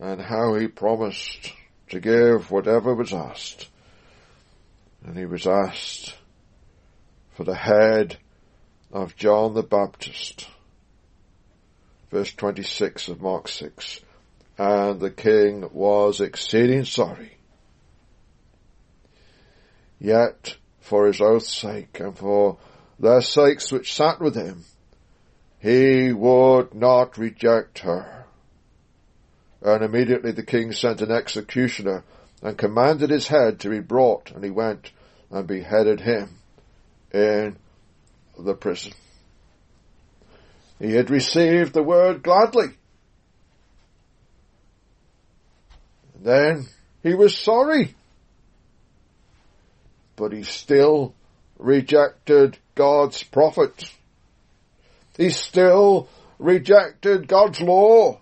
and 0.00 0.20
how 0.20 0.54
he 0.54 0.66
promised 0.66 1.52
to 1.90 2.00
give 2.00 2.50
whatever 2.50 2.94
was 2.94 3.12
asked 3.12 3.68
and 5.04 5.18
he 5.18 5.26
was 5.26 5.46
asked 5.46 6.16
for 7.34 7.44
the 7.44 7.54
head 7.54 8.16
of 8.92 9.16
John 9.16 9.54
the 9.54 9.62
Baptist. 9.62 10.48
Verse 12.10 12.32
26 12.32 13.08
of 13.08 13.20
Mark 13.20 13.48
6. 13.48 14.00
And 14.56 15.00
the 15.00 15.10
king 15.10 15.68
was 15.72 16.20
exceeding 16.20 16.84
sorry. 16.84 17.36
Yet 19.98 20.56
for 20.80 21.06
his 21.06 21.20
oath's 21.20 21.52
sake 21.52 21.98
and 21.98 22.16
for 22.16 22.58
their 22.98 23.20
sakes 23.20 23.72
which 23.72 23.94
sat 23.94 24.20
with 24.20 24.36
him, 24.36 24.64
he 25.58 26.12
would 26.12 26.74
not 26.74 27.18
reject 27.18 27.80
her. 27.80 28.26
And 29.62 29.82
immediately 29.82 30.32
the 30.32 30.42
king 30.44 30.72
sent 30.72 31.00
an 31.00 31.10
executioner 31.10 32.04
and 32.42 32.58
commanded 32.58 33.08
his 33.08 33.26
head 33.26 33.60
to 33.60 33.70
be 33.70 33.80
brought, 33.80 34.30
and 34.30 34.44
he 34.44 34.50
went 34.50 34.92
and 35.30 35.46
beheaded 35.46 36.00
him 36.00 36.36
in 37.12 37.56
the 38.38 38.54
prison. 38.54 38.92
He 40.78 40.92
had 40.92 41.08
received 41.08 41.72
the 41.72 41.82
word 41.82 42.22
gladly. 42.22 42.76
Then 46.24 46.66
he 47.02 47.14
was 47.14 47.36
sorry. 47.36 47.94
But 50.16 50.32
he 50.32 50.42
still 50.42 51.14
rejected 51.58 52.56
God's 52.74 53.22
prophet. 53.22 53.92
He 55.18 55.28
still 55.28 56.08
rejected 56.38 57.28
God's 57.28 57.60
law. 57.60 58.20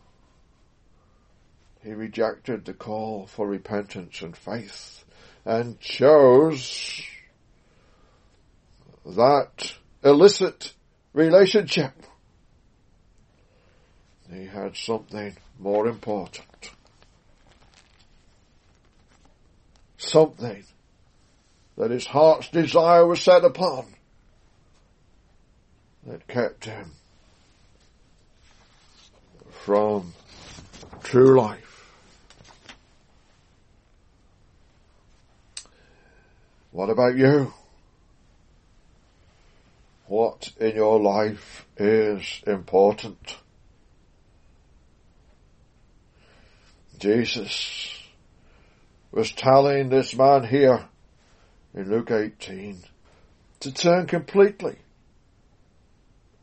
He 1.84 1.92
rejected 1.92 2.64
the 2.64 2.74
call 2.74 3.28
for 3.28 3.46
repentance 3.46 4.20
and 4.20 4.36
faith 4.36 5.04
and 5.44 5.78
chose 5.78 7.02
that 9.06 9.74
illicit 10.02 10.74
relationship. 11.12 11.92
He 14.32 14.46
had 14.46 14.76
something 14.76 15.36
more 15.60 15.86
important. 15.86 16.46
Something 20.04 20.64
that 21.78 21.92
his 21.92 22.06
heart's 22.06 22.48
desire 22.48 23.06
was 23.06 23.22
set 23.22 23.44
upon 23.44 23.86
that 26.04 26.26
kept 26.26 26.64
him 26.64 26.90
from 29.64 30.12
true 31.04 31.40
life. 31.40 31.88
What 36.72 36.90
about 36.90 37.16
you? 37.16 37.54
What 40.08 40.50
in 40.58 40.74
your 40.74 41.00
life 41.00 41.64
is 41.76 42.42
important? 42.44 43.36
Jesus 46.98 48.01
was 49.12 49.30
telling 49.30 49.90
this 49.90 50.16
man 50.16 50.44
here 50.44 50.88
in 51.74 51.90
Luke 51.90 52.10
18 52.10 52.82
to 53.60 53.72
turn 53.72 54.06
completely 54.06 54.76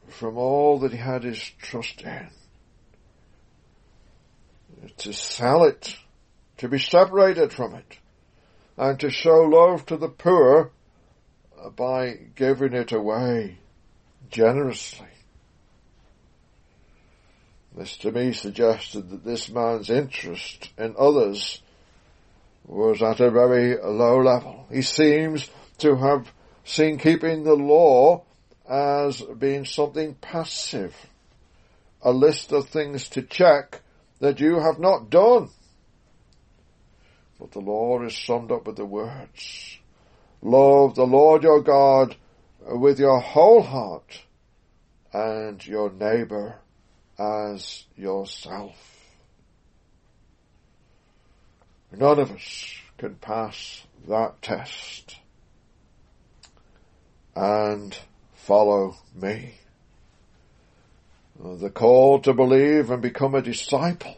from 0.08 0.38
all 0.38 0.79
that 0.79 0.91
he 0.91 0.97
had 0.97 1.23
his 1.23 1.41
trust 1.62 2.01
in. 2.01 2.29
To 4.97 5.13
sell 5.13 5.63
it, 5.63 5.95
to 6.58 6.69
be 6.69 6.79
separated 6.79 7.51
from 7.51 7.73
it, 7.73 7.97
and 8.77 8.99
to 8.99 9.10
show 9.10 9.41
love 9.41 9.86
to 9.88 9.97
the 9.97 10.08
poor 10.08 10.71
by 11.75 12.17
giving 12.36 12.73
it 12.73 12.91
away 12.91 13.58
generously. 14.29 15.08
This 17.75 17.97
to 17.97 18.12
me 18.12 18.34
suggested 18.34 19.10
that 19.10 19.23
this 19.23 19.49
man's 19.49 19.89
interest 19.89 20.71
in 20.77 20.95
others 20.97 21.62
was 22.69 23.01
at 23.01 23.19
a 23.19 23.32
very 23.32 23.75
low 23.77 24.21
level. 24.21 24.67
He 24.71 24.84
seems 24.84 25.49
to 25.79 25.95
have 25.95 26.32
seen 26.63 26.99
keeping 26.99 27.43
the 27.43 27.55
law 27.55 28.23
as 28.69 29.21
being 29.21 29.65
something 29.65 30.13
passive, 30.13 30.95
a 32.03 32.12
list 32.12 32.51
of 32.51 32.69
things 32.69 33.10
to 33.10 33.23
check 33.23 33.82
that 34.19 34.39
you 34.39 34.60
have 34.60 34.77
not 34.77 35.10
done. 35.10 35.49
But 37.39 37.51
the 37.53 37.60
law 37.60 38.03
is 38.03 38.15
summed 38.15 38.51
up 38.51 38.67
with 38.67 38.75
the 38.75 38.86
words, 38.86 39.79
love 40.41 40.93
the 40.93 41.08
Lord 41.08 41.41
your 41.41 41.62
God 41.62 42.15
with 42.62 42.99
your 42.99 43.19
whole 43.19 43.63
heart 43.63 44.21
and 45.12 45.65
your 45.65 45.91
neighbor 45.91 46.60
as 47.17 47.86
yourself. 47.95 48.99
None 51.91 52.19
of 52.19 52.32
us 52.32 52.75
can 52.97 53.15
pass 53.15 53.84
that 54.08 54.41
test 54.41 55.17
and 57.36 57.97
follow 58.36 58.95
me. 59.15 59.56
The 61.39 61.69
call 61.69 62.19
to 62.21 62.34
believe 62.34 62.91
and 62.91 63.02
become 63.02 63.34
a 63.34 63.41
disciple. 63.41 64.17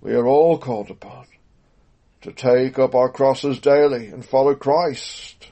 We 0.00 0.14
are 0.14 0.26
all 0.26 0.58
called 0.58 0.90
upon 0.90 1.26
to 2.22 2.32
take 2.32 2.78
up 2.78 2.94
our 2.94 3.10
crosses 3.10 3.60
daily 3.60 4.06
and 4.06 4.24
follow 4.24 4.54
Christ. 4.54 5.48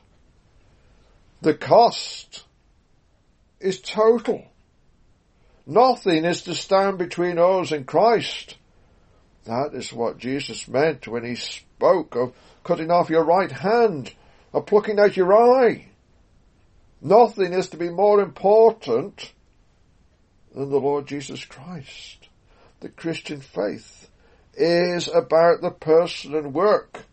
The 1.40 1.54
cost 1.54 2.44
is 3.60 3.80
total. 3.80 4.44
Nothing 5.66 6.24
is 6.24 6.42
to 6.42 6.54
stand 6.54 6.98
between 6.98 7.38
us 7.38 7.72
and 7.72 7.86
Christ. 7.86 8.56
That 9.48 9.72
is 9.72 9.94
what 9.94 10.18
Jesus 10.18 10.68
meant 10.68 11.08
when 11.08 11.24
he 11.24 11.34
spoke 11.34 12.14
of 12.14 12.34
cutting 12.64 12.90
off 12.90 13.08
your 13.08 13.24
right 13.24 13.50
hand, 13.50 14.12
of 14.52 14.66
plucking 14.66 15.00
out 15.00 15.16
your 15.16 15.32
eye. 15.32 15.86
Nothing 17.00 17.54
is 17.54 17.68
to 17.68 17.78
be 17.78 17.88
more 17.88 18.20
important 18.20 19.32
than 20.54 20.68
the 20.68 20.78
Lord 20.78 21.06
Jesus 21.06 21.46
Christ. 21.46 22.28
The 22.80 22.90
Christian 22.90 23.40
faith 23.40 24.10
is 24.52 25.08
about 25.08 25.62
the 25.62 25.70
person 25.70 26.34
and 26.34 26.52
work 26.52 27.04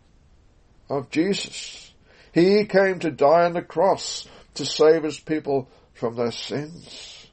of 0.90 1.08
Jesus. 1.08 1.94
He 2.34 2.66
came 2.66 2.98
to 2.98 3.10
die 3.10 3.46
on 3.46 3.54
the 3.54 3.62
cross 3.62 4.28
to 4.56 4.66
save 4.66 5.04
his 5.04 5.18
people 5.18 5.70
from 5.94 6.16
their 6.16 6.32
sins. 6.32 7.28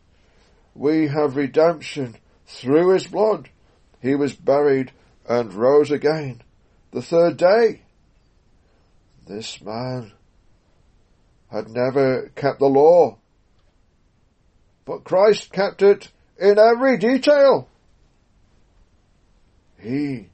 We 0.73 1.09
have 1.09 1.35
redemption 1.35 2.15
through 2.47 2.93
his 2.93 3.07
blood 3.07 3.49
he 4.03 4.15
was 4.15 4.33
buried 4.33 4.91
and 5.27 5.53
rose 5.53 5.89
again 5.89 6.41
the 6.91 7.01
third 7.01 7.37
day. 7.37 7.81
This 9.25 9.61
man 9.61 10.11
had 11.49 11.69
never 11.69 12.29
kept 12.35 12.59
the 12.59 12.67
law, 12.67 13.17
but 14.83 15.05
Christ 15.05 15.53
kept 15.53 15.81
it 15.81 16.11
in 16.37 16.59
every 16.59 16.97
detail. 16.97 17.69
He 19.79 20.27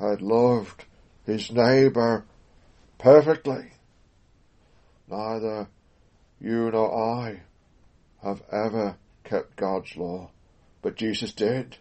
had 0.00 0.20
loved 0.20 0.84
his 1.24 1.52
neighbor 1.52 2.24
perfectly. 2.98 3.70
Neither 5.06 5.68
you 6.40 6.68
nor 6.72 7.20
I 7.20 7.42
have 8.24 8.42
ever 8.50 8.96
kept 9.22 9.54
God's 9.54 9.96
law, 9.96 10.30
but 10.82 10.96
Jesus 10.96 11.32
did. 11.32 11.76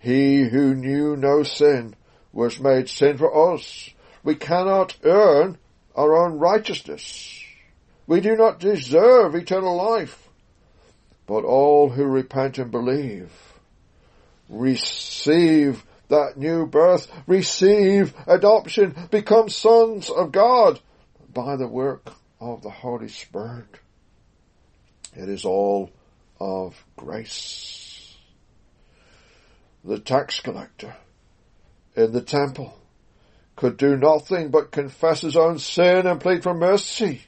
He 0.00 0.48
who 0.48 0.74
knew 0.74 1.14
no 1.14 1.42
sin 1.42 1.94
was 2.32 2.58
made 2.58 2.88
sin 2.88 3.18
for 3.18 3.54
us. 3.54 3.90
We 4.24 4.34
cannot 4.34 4.96
earn 5.04 5.58
our 5.94 6.16
own 6.16 6.38
righteousness. 6.38 7.44
We 8.06 8.20
do 8.20 8.34
not 8.34 8.60
deserve 8.60 9.34
eternal 9.34 9.76
life. 9.76 10.28
But 11.26 11.44
all 11.44 11.90
who 11.90 12.04
repent 12.04 12.58
and 12.58 12.70
believe 12.70 13.30
receive 14.48 15.84
that 16.08 16.36
new 16.36 16.66
birth, 16.66 17.06
receive 17.28 18.12
adoption, 18.26 18.96
become 19.10 19.48
sons 19.48 20.10
of 20.10 20.32
God 20.32 20.80
by 21.32 21.54
the 21.54 21.68
work 21.68 22.12
of 22.40 22.62
the 22.62 22.70
Holy 22.70 23.08
Spirit. 23.08 23.78
It 25.14 25.28
is 25.28 25.44
all 25.44 25.90
of 26.40 26.84
grace 26.96 27.89
the 29.84 29.98
tax 29.98 30.40
collector 30.40 30.94
in 31.96 32.12
the 32.12 32.20
temple, 32.20 32.76
could 33.56 33.76
do 33.76 33.96
nothing 33.96 34.50
but 34.50 34.70
confess 34.70 35.20
his 35.20 35.36
own 35.36 35.58
sin 35.58 36.06
and 36.06 36.20
plead 36.20 36.42
for 36.42 36.54
mercy. 36.54 37.22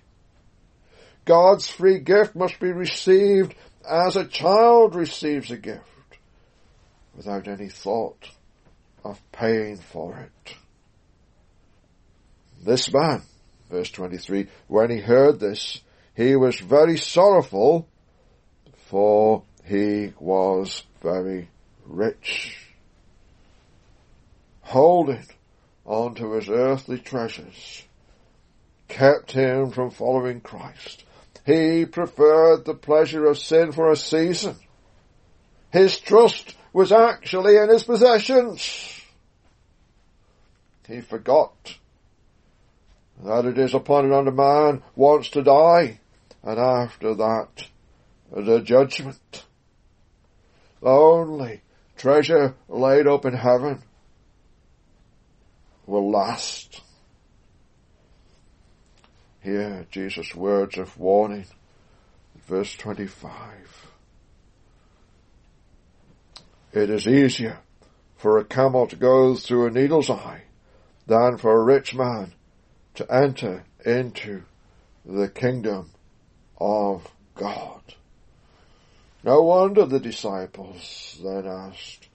God's 1.24 1.68
free 1.68 1.98
gift 1.98 2.34
must 2.34 2.58
be 2.58 2.72
received 2.72 3.54
as 3.88 4.16
a 4.16 4.24
child 4.24 4.94
receives 4.94 5.50
a 5.50 5.56
gift, 5.56 5.82
without 7.14 7.48
any 7.48 7.68
thought 7.68 8.28
of 9.04 9.20
paying 9.32 9.76
for 9.76 10.18
it. 10.18 10.56
This 12.64 12.92
man, 12.92 13.22
verse 13.70 13.90
23, 13.90 14.46
when 14.68 14.90
he 14.90 15.00
heard 15.00 15.40
this, 15.40 15.80
he 16.14 16.36
was 16.36 16.58
very 16.60 16.96
sorrowful, 16.96 17.88
for 18.88 19.42
he 19.64 20.12
was 20.18 20.84
very 21.02 21.48
rich, 21.86 22.56
holding 24.60 25.26
on 25.84 26.14
to 26.14 26.32
his 26.32 26.48
earthly 26.48 26.98
treasures, 26.98 27.82
kept 28.88 29.32
him 29.32 29.70
from 29.70 29.90
following 29.90 30.40
Christ. 30.40 31.04
He 31.44 31.86
preferred 31.86 32.64
the 32.64 32.74
pleasure 32.74 33.26
of 33.26 33.38
sin 33.38 33.72
for 33.72 33.90
a 33.90 33.96
season. 33.96 34.56
His 35.70 35.98
trust 35.98 36.54
was 36.72 36.92
actually 36.92 37.56
in 37.56 37.68
his 37.68 37.84
possessions. 37.84 39.00
He 40.86 41.00
forgot 41.00 41.78
that 43.24 43.44
it 43.44 43.58
is 43.58 43.74
appointed 43.74 44.12
unto 44.12 44.30
man 44.30 44.82
once 44.94 45.30
to 45.30 45.42
die, 45.42 46.00
and 46.42 46.58
after 46.58 47.14
that 47.14 47.66
the 48.34 48.60
judgment. 48.60 49.44
Only 50.82 51.61
treasure 51.96 52.54
laid 52.68 53.06
up 53.06 53.24
in 53.24 53.34
heaven 53.34 53.82
will 55.86 56.10
last. 56.10 56.80
Here, 59.40 59.86
Jesus' 59.90 60.34
words 60.34 60.78
of 60.78 60.98
warning, 60.98 61.46
verse 62.46 62.74
25. 62.74 63.90
It 66.72 66.88
is 66.88 67.06
easier 67.06 67.58
for 68.16 68.38
a 68.38 68.44
camel 68.44 68.86
to 68.86 68.96
go 68.96 69.34
through 69.34 69.66
a 69.66 69.70
needle's 69.70 70.08
eye 70.08 70.44
than 71.06 71.36
for 71.36 71.52
a 71.52 71.64
rich 71.64 71.94
man 71.94 72.32
to 72.94 73.12
enter 73.12 73.64
into 73.84 74.42
the 75.04 75.28
kingdom 75.28 75.90
of 76.58 77.08
God. 77.34 77.82
No 79.24 79.42
wonder 79.42 79.86
the 79.86 80.00
disciples 80.00 81.18
then 81.22 81.46
asked, 81.46 82.08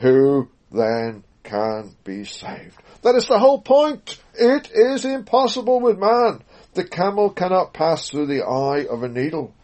who 0.00 0.48
then 0.72 1.24
can 1.44 1.94
be 2.04 2.24
saved? 2.24 2.76
That 3.02 3.14
is 3.14 3.28
the 3.28 3.38
whole 3.38 3.60
point. 3.60 4.20
It 4.34 4.70
is 4.72 5.04
impossible 5.04 5.80
with 5.80 5.98
man. 5.98 6.42
The 6.74 6.84
camel 6.84 7.30
cannot 7.30 7.72
pass 7.72 8.08
through 8.08 8.26
the 8.26 8.44
eye 8.44 8.86
of 8.90 9.02
a 9.02 9.08
needle. 9.08 9.54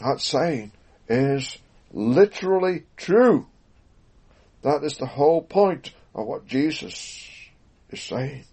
That 0.00 0.20
saying 0.20 0.72
is 1.08 1.56
literally 1.92 2.84
true. 2.96 3.46
That 4.62 4.82
is 4.82 4.96
the 4.96 5.06
whole 5.06 5.42
point 5.42 5.92
of 6.14 6.26
what 6.26 6.46
Jesus 6.46 7.28
is 7.90 8.00
saying. 8.00 8.44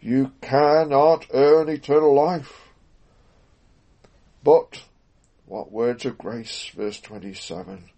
You 0.00 0.32
cannot 0.40 1.26
earn 1.32 1.68
eternal 1.68 2.14
life. 2.14 2.68
But, 4.42 4.82
what 5.50 5.72
words 5.72 6.04
of 6.06 6.16
grace, 6.16 6.70
verse 6.76 7.00
27. 7.00 7.90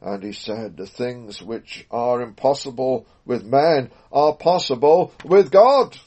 And 0.00 0.22
he 0.22 0.32
said, 0.32 0.78
the 0.78 0.86
things 0.86 1.42
which 1.42 1.86
are 1.90 2.22
impossible 2.22 3.06
with 3.26 3.44
men 3.44 3.90
are 4.10 4.34
possible 4.34 5.12
with 5.26 5.50
God. 5.50 5.98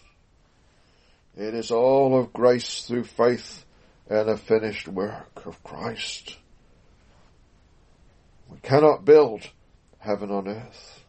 It 1.37 1.53
is 1.53 1.69
all 1.69 2.19
of 2.19 2.33
grace 2.33 2.85
through 2.87 3.03
faith 3.03 3.65
in 4.09 4.25
the 4.25 4.35
finished 4.35 4.87
work 4.87 5.45
of 5.45 5.63
Christ. 5.63 6.37
We 8.49 8.57
cannot 8.63 9.05
build 9.05 9.47
heaven 9.99 10.31
on 10.31 10.47
earth. 10.47 11.03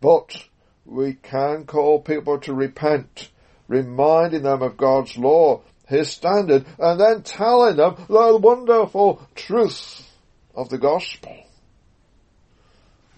But 0.00 0.44
we 0.84 1.12
can 1.12 1.66
call 1.66 2.00
people 2.00 2.40
to 2.40 2.52
repent, 2.52 3.30
reminding 3.68 4.42
them 4.42 4.60
of 4.60 4.76
God's 4.76 5.16
law, 5.16 5.62
His 5.88 6.10
standard, 6.10 6.66
and 6.78 7.00
then 7.00 7.22
telling 7.22 7.76
them 7.76 7.96
the 8.08 8.38
wonderful 8.40 9.26
truth 9.34 10.06
of 10.54 10.68
the 10.68 10.78
gospel. 10.78 11.34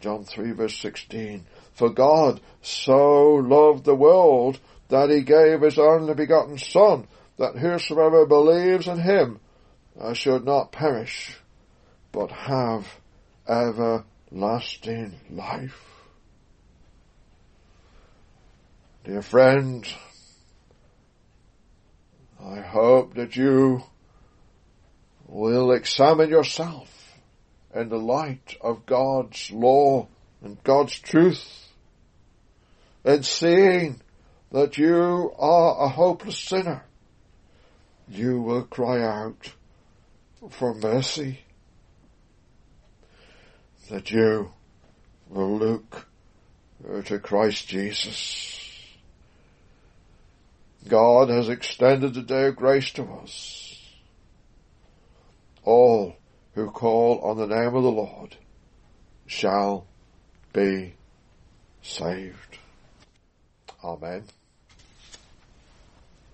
John 0.00 0.24
3 0.24 0.52
verse 0.52 0.78
16. 0.78 1.44
For 1.74 1.90
God 1.90 2.40
so 2.62 3.34
loved 3.34 3.84
the 3.84 3.94
world 3.94 4.58
that 4.88 5.10
he 5.10 5.22
gave 5.22 5.62
his 5.62 5.78
only 5.78 6.14
begotten 6.14 6.58
Son, 6.58 7.06
that 7.38 7.56
whosoever 7.56 8.26
believes 8.26 8.86
in 8.86 9.00
him 9.00 9.40
uh, 9.98 10.12
should 10.14 10.44
not 10.44 10.72
perish, 10.72 11.36
but 12.12 12.30
have 12.30 12.86
everlasting 13.48 15.18
life. 15.30 15.84
Dear 19.04 19.22
friend, 19.22 19.86
I 22.42 22.60
hope 22.60 23.14
that 23.14 23.36
you 23.36 23.82
will 25.26 25.72
examine 25.72 26.30
yourself 26.30 27.18
in 27.74 27.88
the 27.88 27.98
light 27.98 28.56
of 28.60 28.86
God's 28.86 29.50
law 29.50 30.08
and 30.42 30.62
God's 30.64 30.98
truth 30.98 31.60
and 33.04 33.24
seeing 33.24 34.00
that 34.52 34.78
you 34.78 35.32
are 35.38 35.84
a 35.84 35.88
hopeless 35.88 36.38
sinner, 36.38 36.84
you 38.08 38.40
will 38.42 38.64
cry 38.64 39.00
out 39.02 39.52
for 40.50 40.74
mercy. 40.74 41.40
That 43.88 44.10
you 44.10 44.52
will 45.28 45.56
look 45.56 46.06
to 47.04 47.18
Christ 47.18 47.68
Jesus 47.68 48.59
God 50.88 51.28
has 51.28 51.48
extended 51.48 52.14
the 52.14 52.22
day 52.22 52.46
of 52.46 52.56
grace 52.56 52.90
to 52.92 53.04
us. 53.04 53.78
All 55.64 56.16
who 56.54 56.70
call 56.70 57.20
on 57.20 57.36
the 57.36 57.46
name 57.46 57.74
of 57.74 57.82
the 57.82 57.90
Lord 57.90 58.36
shall 59.26 59.86
be 60.52 60.94
saved. 61.82 62.58
Amen. 63.84 64.24